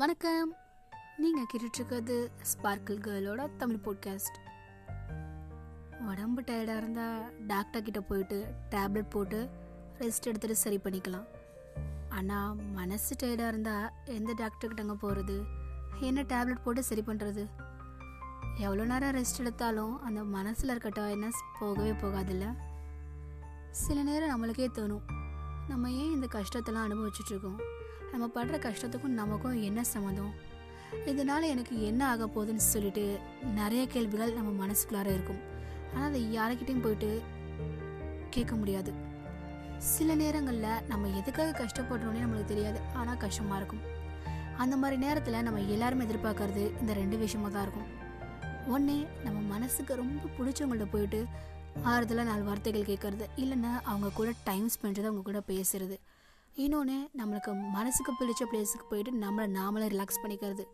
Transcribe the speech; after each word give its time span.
வணக்கம். 0.00 0.50
நீங்கள் 1.18 1.46
கேட்டுட்ருக்கிறது 1.50 2.16
ஸ்பார்க்கிள் 2.48 2.98
கேர்ளோட 3.04 3.56
தமிழ் 3.56 3.80
போட்காஸ்ட் 3.84 4.36
உடம்பு 6.08 6.42
டயர்டாக 6.42 6.76
இருந்தால் 6.76 7.22
டாக்டர் 7.46 7.82
கிட்டே 7.82 8.00
போயிட்டு 8.00 8.46
டேப்லெட் 8.70 9.10
போட்டு 9.10 9.48
ரெஸ்ட் 9.98 10.26
எடுத்துகிட்டு 10.26 10.50
சரி 10.50 10.80
பண்ணிக்கலாம். 10.84 11.26
ஆனால் 12.08 12.56
மனசு 12.56 13.16
டயர்டாக 13.22 13.46
இருந்தால் 13.46 13.88
எந்த 14.04 14.34
டாக்டர்கிட்டங்க 14.42 14.92
போகிறது 14.92 15.44
என்ன 16.00 16.22
டேப்லெட் 16.22 16.64
போட்டு 16.64 16.82
சரி 16.82 17.04
பண்ணுறது 17.06 17.46
எவ்வளோ 18.58 18.84
நேரம் 18.84 19.16
ரெஸ்ட் 19.16 19.38
எடுத்தாலும் 19.38 20.02
அந்த 20.02 20.24
மனசில் 20.24 20.68
இருக்க 20.68 20.88
டயர்னஸ் 20.88 21.42
போகவே 21.58 21.90
போகாதில்ல? 21.90 22.56
சில 23.70 24.02
நேரம் 24.02 24.32
நம்மளுக்கே 24.34 24.68
தோணும். 24.78 25.02
நம்ம 25.68 25.90
ஏன் 25.90 26.12
இந்த 26.12 26.28
கஷ்டத்தெல்லாம் 26.32 26.88
அனுபவிச்சுட்ருக்கோம் 26.88 27.60
நம்ம 28.12 28.26
படுற 28.34 28.56
கஷ்டத்துக்கும் 28.66 29.18
நமக்கும் 29.20 29.62
என்ன 29.62 29.84
சம்மந்தம்? 29.84 30.32
இதனால் 31.06 31.42
எனக்கு 31.42 31.74
என்ன 31.82 32.02
ஆக 32.08 32.26
போகுதுன்னு 32.26 32.64
சொல்லிட்டு 32.72 33.04
நிறைய 33.54 33.86
கேள்விகள் 33.86 34.36
நம்ம 34.38 34.66
மனசுக்குள்ளார 34.66 35.08
இருக்கும். 35.16 35.40
ஆனால் 35.94 36.08
அதை 36.08 36.38
யாருக்கிட்டையும் 36.38 36.84
போயிட்டு 36.86 37.10
கேட்க 38.30 38.54
முடியாது. 38.54 38.92
சில 39.78 40.14
நேரங்களில் 40.14 40.84
நம்ம 40.88 41.08
எதுக்காக 41.20 41.56
கஷ்டப்படுறோன்னே 41.62 42.22
நம்மளுக்கு 42.24 42.52
தெரியாது. 42.52 42.80
ஆனால் 42.94 43.16
கஷ்டமாக 43.16 43.58
இருக்கும். 43.60 43.84
அந்த 44.56 44.76
மாதிரி 44.76 44.96
நேரத்தில் 45.00 45.42
நம்ம 45.42 45.60
எல்லாரும் 45.60 46.04
எதிர்பார்க்கறது 46.06 46.64
இந்த 46.80 46.92
ரெண்டு 46.92 47.16
விஷயமா 47.16 47.48
தான் 47.48 47.62
இருக்கும். 47.62 47.90
ஒன்று 48.74 48.96
நம்ம 49.24 49.38
மனசுக்கு 49.54 49.94
ரொம்ப 49.94 50.28
பிடிச்சவங்கள்ட்ட 50.36 50.86
போயிட்டு 50.90 51.20
ஆறுதலாக 51.84 52.28
நாலு 52.30 52.44
வார்த்தைகள் 52.44 52.90
கேட்கறது. 52.90 53.26
இல்லைன்னா 53.36 53.72
அவங்க 53.90 54.08
கூட 54.14 54.30
டைம் 54.44 54.68
ஸ்பெண்ட் 54.74 55.08
அவங்க 55.10 55.24
கூட 55.30 55.42
பேசுறது. 55.48 55.98
இன்னொன்று 56.64 56.94
நம்மளுக்கு 57.18 57.50
மனசுக்கு 57.74 58.12
பிடிச்ச 58.18 58.42
பிளேஸுக்கு 58.50 58.86
போயிட்டு 58.90 59.10
நம்மளை 59.22 59.46
நாமளே 59.56 59.86
ரிலாக்ஸ் 59.94 60.20
பண்ணிக்கிறது. 60.22 60.64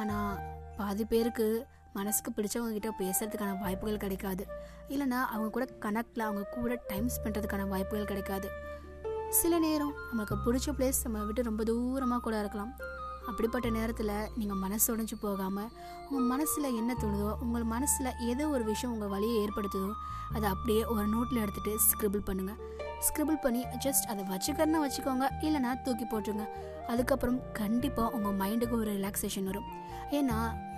ஆனால் 0.00 0.36
பாதி 0.76 1.04
பேருக்கு 1.12 1.46
மனசுக்கு 1.96 2.30
பிடிச்சவங்க 2.36 2.74
கிட்ட 2.76 2.90
பேசுறதுக்கான 3.00 3.56
வாய்ப்புகள் 3.62 4.02
கிடைக்காது. 4.04 4.44
இல்லைன்னா 4.92 5.20
அவங்க 5.32 5.48
கூட 5.56 5.64
கனெக்டில் 5.84 6.26
அவங்க 6.26 6.42
கூட 6.56 6.76
டைம் 6.90 7.08
ஸ்பெண்ட்றதுக்கான 7.14 7.66
வாய்ப்புகள் 7.72 8.10
கிடைக்காது. 8.12 8.48
சில 9.40 9.58
நேரம் 9.66 9.92
நமக்கு 10.12 10.36
பிடிச்ச 10.44 10.74
பிளேஸ் 10.78 11.02
நம்ம 11.06 11.24
விட்டு 11.28 11.48
ரொம்ப 11.50 11.64
தூரமாக 11.70 12.22
கூட 12.26 12.36
இருக்கலாம். 12.42 12.72
அப்படிப்பட்ட 13.30 13.68
நேரத்தில் 13.78 14.14
நீங்கள் 14.38 14.62
மனசு 14.64 14.86
உடஞ்சி 14.94 15.16
போகாமல் 15.24 15.70
உங்கள் 16.08 16.30
மனசில் 16.32 16.76
என்ன 16.80 16.92
தோணுதோ 17.02 17.32
உங்கள் 17.46 17.66
மனசில் 17.74 18.16
ஏதோ 18.30 18.46
ஒரு 18.54 18.64
விஷயம் 18.72 18.94
உங்கள் 18.94 19.12
வழியை 19.14 19.36
ஏற்படுத்துதோ 19.44 19.90
அதை 20.36 20.46
அப்படியே 20.54 20.82
ஒரு 20.94 21.06
நோட்டில் 21.14 21.42
எடுத்துகிட்டு 21.44 21.74
ஸ்கிரிபிள் 21.88 22.28
பண்ணுங்கள் 22.28 22.60
ஸ்கிரிபிள் 23.08 23.42
பண்ணி 23.42 23.66
ஜஸ்ட் 23.84 24.08
அதை 24.12 24.24
வச்சுக்கிறனா 24.32 24.80
வச்சுக்கோங்க. 24.86 25.26
இல்லைனா 25.40 25.82
தூக்கி 25.82 26.04
போட்டுருங்க. 26.04 26.46
அதுக்கப்புறம் 26.86 27.38
கண்டிப்பாக 27.52 28.16
உங்கள் 28.16 28.38
மைண்டுக்கு 28.40 28.76
ஒரு 28.82 28.90
ரிலாக்ஸேஷன் 28.98 29.48
வரும். 29.50 29.68
ஏன்னா 30.18 30.36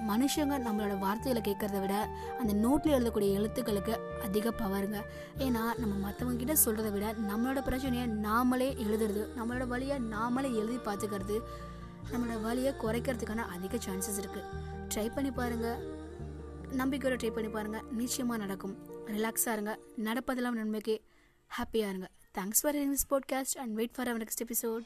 மனுஷங்க 0.08 0.54
நம்மளோட 0.64 0.98
வார்த்தைகளை 0.98 1.42
கேட்குறத 1.46 1.80
விட 1.80 1.94
அந்த 2.40 2.52
நோட்டில் 2.54 2.94
எழுதக்கூடிய 2.96 3.36
எழுத்துக்களுக்கு 3.38 3.94
அதிக 4.22 4.50
பவருங்க 4.50 4.98
ஏன்னா 5.38 5.62
நம்ம 5.78 5.94
மற்றவங்க 6.06 6.36
கிட்ட 6.36 6.54
சொல்கிறத 6.64 6.90
விட 6.92 7.12
நம்மளோட 7.12 7.60
பிரச்சனையை 7.62 8.06
நாமளே 8.08 8.68
எழுதுறது 8.84 9.22
நம்மளோட 9.38 9.66
வழியை 9.66 9.98
நாமளே 9.98 10.50
எழுதி 10.54 10.78
பார்த்துக்கிறது 10.88 11.38
நம்மளோட 12.12 12.40
வழியை 12.42 12.72
குறைக்கிறதுக்கான 12.82 13.46
அதிக 13.56 13.76
சான்சஸ் 13.76 14.20
இருக்குது 14.22 14.48
ட்ரை 14.94 15.06
பண்ணி 15.14 15.30
பாருங்கள் 15.30 15.80
நம்பிக்கையோட 16.76 17.16
ட்ரை 17.22 17.30
பண்ணி 17.30 17.50
பாருங்கள் 17.50 17.86
நிச்சயமாக 17.90 18.40
நடக்கும். 18.44 18.76
ரிலாக்ஸாக 19.06 19.52
இருங்க. 19.52 19.78
நடப்பதெல்லாம் 19.98 20.58
நன்மைக்கே. 20.60 20.96
ஹாப்பியாக 21.58 21.88
இருங்க. 21.88 22.08
Thanks 22.38 22.60
for 22.62 22.74
this 22.74 23.06
podcast 23.10 23.58
and 23.58 23.74
wait 23.74 23.94
for 23.94 24.08
our 24.08 24.24
next 24.24 24.44
episode 24.44 24.84